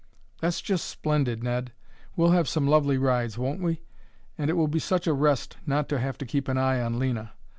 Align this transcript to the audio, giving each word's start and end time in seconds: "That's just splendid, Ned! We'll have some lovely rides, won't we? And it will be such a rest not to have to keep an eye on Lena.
"That's 0.39 0.61
just 0.61 0.85
splendid, 0.89 1.43
Ned! 1.43 1.73
We'll 2.15 2.31
have 2.31 2.49
some 2.49 2.65
lovely 2.67 2.97
rides, 2.97 3.37
won't 3.37 3.61
we? 3.61 3.83
And 4.35 4.49
it 4.49 4.53
will 4.53 4.67
be 4.67 4.79
such 4.79 5.05
a 5.05 5.13
rest 5.13 5.57
not 5.67 5.87
to 5.89 5.99
have 5.99 6.17
to 6.17 6.25
keep 6.25 6.47
an 6.47 6.57
eye 6.57 6.81
on 6.81 6.97
Lena. 6.97 7.33